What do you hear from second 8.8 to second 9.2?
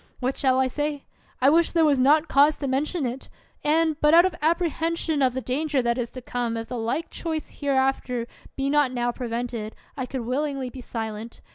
now